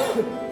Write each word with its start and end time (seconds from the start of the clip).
Oh! 0.00 0.44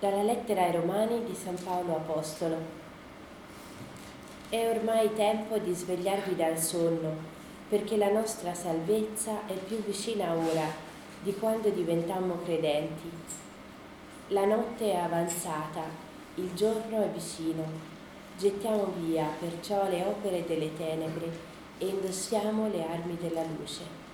Dalla 0.00 0.22
lettera 0.22 0.62
ai 0.62 0.70
Romani 0.70 1.24
di 1.24 1.34
San 1.34 1.56
Paolo 1.60 1.96
Apostolo. 1.96 2.56
È 4.48 4.68
ormai 4.68 5.12
tempo 5.14 5.58
di 5.58 5.74
svegliarvi 5.74 6.36
dal 6.36 6.56
sonno, 6.56 7.16
perché 7.68 7.96
la 7.96 8.12
nostra 8.12 8.54
salvezza 8.54 9.44
è 9.46 9.54
più 9.54 9.82
vicina 9.82 10.34
ora 10.34 10.70
di 11.20 11.34
quando 11.34 11.70
diventammo 11.70 12.38
credenti. 12.44 13.10
La 14.28 14.44
notte 14.44 14.92
è 14.92 14.94
avanzata, 14.94 15.82
il 16.36 16.54
giorno 16.54 17.02
è 17.02 17.08
vicino. 17.08 17.64
Gettiamo 18.38 18.92
via 19.00 19.26
perciò 19.40 19.88
le 19.88 20.04
opere 20.04 20.46
delle 20.46 20.76
tenebre 20.76 21.28
e 21.78 21.86
indossiamo 21.86 22.68
le 22.68 22.84
armi 22.84 23.16
della 23.20 23.42
luce. 23.42 24.07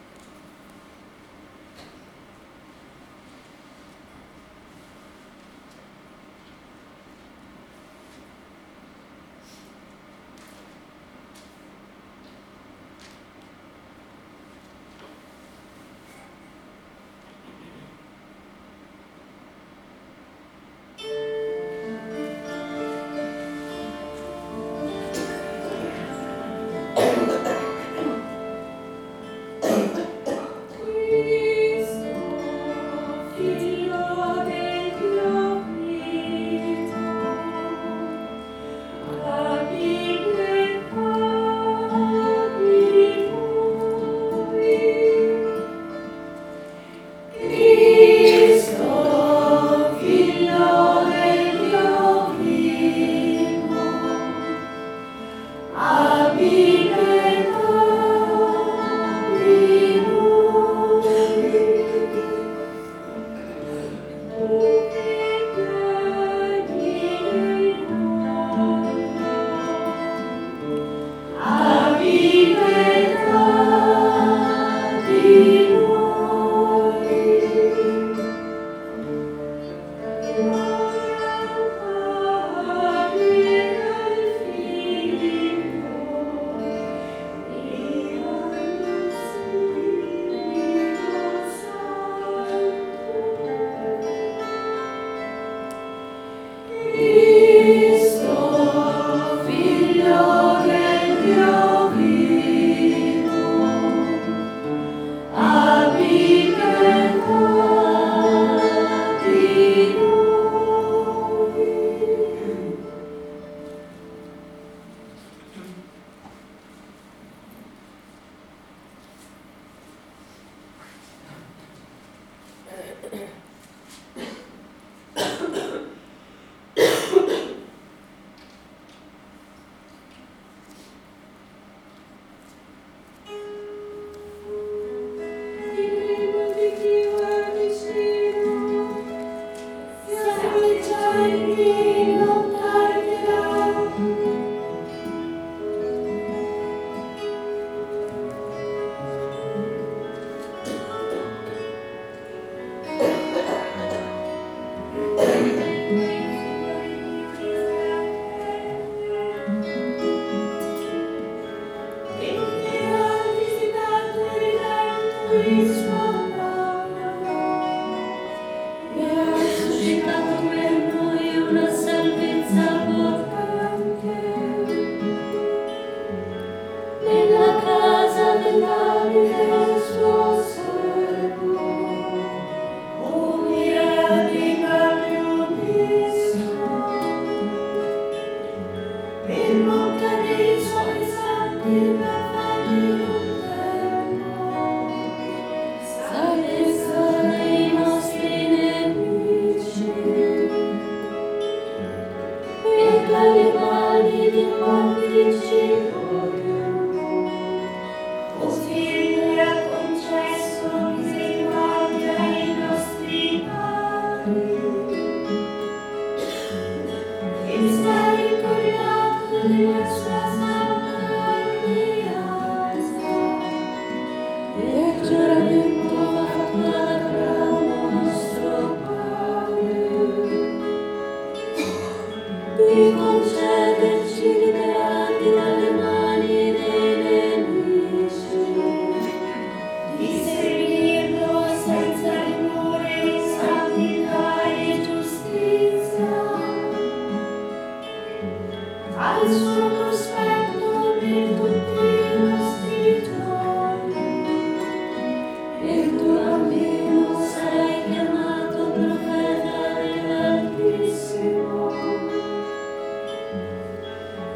Please 165.34 166.13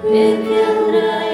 Pick 0.01 0.45
your 0.45 0.93
life. 0.93 1.28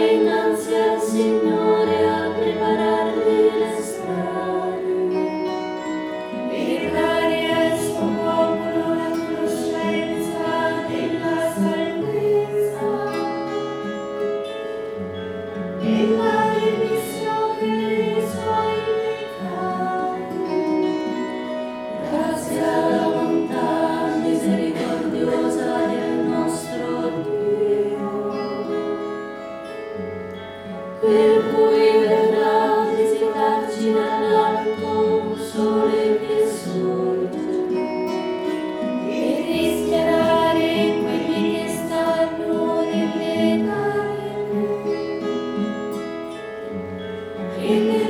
in 47.65 47.89
the 47.89 48.04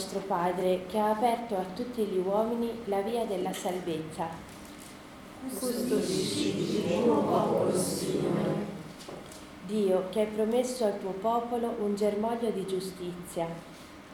nostro 0.00 0.20
Padre 0.20 0.86
che 0.88 0.98
ha 0.98 1.10
aperto 1.10 1.56
a 1.56 1.64
tutti 1.74 2.02
gli 2.04 2.16
uomini 2.16 2.70
la 2.86 3.02
via 3.02 3.26
della 3.26 3.52
salvezza. 3.52 4.28
Custodisci 5.46 6.86
il 6.86 7.02
tuo 7.02 7.16
popolo, 7.16 7.78
Signore. 7.78 8.78
Dio 9.66 10.04
che 10.08 10.20
hai 10.20 10.26
promesso 10.28 10.86
al 10.86 10.98
tuo 10.98 11.10
popolo 11.10 11.76
un 11.80 11.94
germoglio 11.94 12.48
di 12.48 12.64
giustizia. 12.66 13.46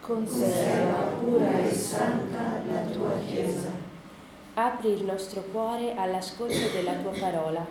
Conserva 0.00 1.12
pura 1.20 1.56
e 1.56 1.72
santa 1.72 2.62
la 2.68 2.80
tua 2.92 3.12
Chiesa. 3.24 3.70
Apri 4.54 4.90
il 4.90 5.04
nostro 5.04 5.42
cuore 5.52 5.94
all'ascolto 5.94 6.68
della 6.74 6.94
tua 6.94 7.12
parola. 7.12 7.64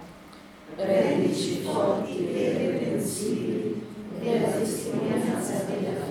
Rendici 0.78 1.63
forti 1.63 2.34
e 2.34 2.51
irreprensibili 2.51 3.86
nella 4.21 4.47
testimonianza 4.47 5.65
della 5.65 6.05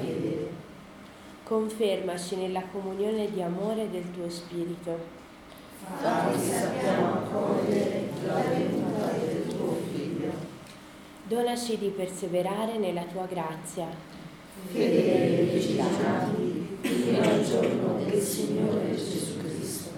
Confermaci 1.44 2.37
nella 2.37 2.62
comunione 2.72 3.30
di 3.30 3.42
amore 3.42 3.90
del 3.90 4.11
tuo 4.12 4.30
Spirito. 4.30 4.98
Fatti 6.00 6.40
sappiamo 6.40 7.12
accogliere 7.16 8.09
la 8.26 8.40
venuta 8.40 9.12
del 9.12 9.46
tuo 9.48 9.76
Figlio. 9.92 10.33
Donaci 11.24 11.76
di 11.76 11.88
perseverare 11.88 12.78
nella 12.78 13.02
tua 13.02 13.26
grazia. 13.26 13.88
Fedeli 14.72 15.50
e 15.50 15.52
vigilanti 15.52 16.78
fino 16.80 17.20
al 17.20 17.44
giorno 17.44 18.02
del 18.02 18.22
Signore 18.22 18.94
Gesù 18.94 19.37
Cristo. 19.37 19.90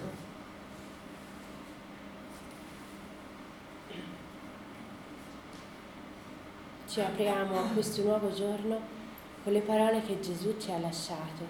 Ci 6.89 6.99
apriamo 6.99 7.57
a 7.57 7.63
questo 7.73 8.03
nuovo 8.03 8.33
giorno 8.33 8.96
con 9.47 9.55
le 9.55 9.61
parole 9.61 10.01
che 10.01 10.19
Gesù 10.19 10.57
ci 10.57 10.73
ha 10.73 10.77
lasciato. 10.77 11.47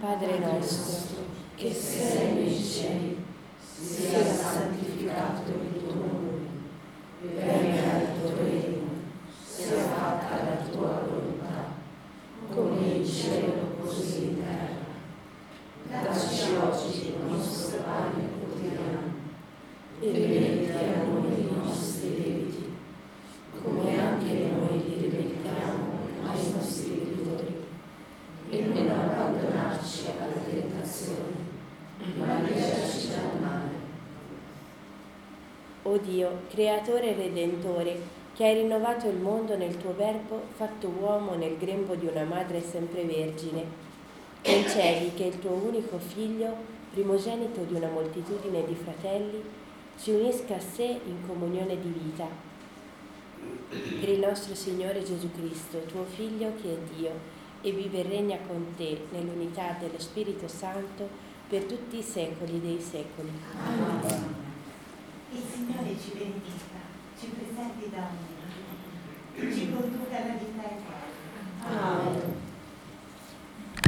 Padre 0.00 0.38
nostro, 0.38 1.18
che 1.54 1.70
sei 1.70 2.32
nei 2.32 2.64
cieli, 2.64 3.22
sia 3.60 4.24
santificato 4.24 5.50
il 5.50 5.82
tuo 5.82 5.94
nome, 5.96 6.48
venga 7.20 8.00
il 8.00 8.08
tuo 8.22 8.42
regno, 8.42 8.88
sia 9.46 9.82
fatta 9.82 10.44
la 10.44 10.56
tua 10.72 11.02
volontà, 11.10 11.74
come 12.48 12.86
in 12.86 13.04
cielo 13.04 13.76
così 13.82 14.22
in 14.22 14.42
terra. 14.42 16.04
Dacci 16.08 16.54
oggi 16.54 17.06
il 17.08 17.22
nostro 17.28 17.82
pane 17.82 18.13
Dio, 36.04 36.42
creatore 36.48 37.10
e 37.10 37.14
redentore, 37.14 37.98
che 38.34 38.44
hai 38.44 38.54
rinnovato 38.54 39.08
il 39.08 39.16
mondo 39.16 39.56
nel 39.56 39.76
tuo 39.76 39.94
verbo, 39.94 40.42
fatto 40.54 40.88
uomo 40.88 41.34
nel 41.34 41.56
grembo 41.56 41.94
di 41.94 42.06
una 42.06 42.24
madre 42.24 42.60
sempre 42.60 43.04
vergine, 43.04 43.64
concedi 44.42 45.12
che 45.14 45.24
il 45.24 45.38
tuo 45.38 45.52
unico 45.52 45.98
figlio, 45.98 46.54
primogenito 46.92 47.62
di 47.62 47.74
una 47.74 47.88
moltitudine 47.88 48.64
di 48.64 48.74
fratelli, 48.74 49.42
ci 49.98 50.10
unisca 50.10 50.56
a 50.56 50.60
sé 50.60 51.00
in 51.04 51.26
comunione 51.26 51.80
di 51.80 51.88
vita 51.88 52.26
per 54.00 54.08
il 54.08 54.18
nostro 54.18 54.54
Signore 54.54 55.02
Gesù 55.02 55.30
Cristo, 55.32 55.78
tuo 55.84 56.04
Figlio 56.04 56.52
che 56.60 56.72
è 56.72 56.94
Dio 56.96 57.12
e 57.62 57.70
vive 57.72 58.00
e 58.00 58.08
regna 58.08 58.38
con 58.46 58.74
te 58.76 59.06
nell'unità 59.10 59.76
dello 59.78 59.98
Spirito 59.98 60.48
Santo 60.48 61.08
per 61.48 61.64
tutti 61.64 61.98
i 61.98 62.02
secoli 62.02 62.60
dei 62.60 62.80
secoli. 62.80 63.30
Amen. 63.66 64.33
Il 65.34 65.42
Signore 65.52 65.96
ci 66.00 66.10
benedica, 66.12 66.78
ci 67.18 67.26
preservi 67.26 67.90
da 67.90 68.06
ogni, 68.06 69.52
ci 69.52 69.72
conduca 69.72 70.16
alla 70.16 70.34
vita 70.34 70.62
eterna. 70.62 71.66
Amen. 71.66 72.43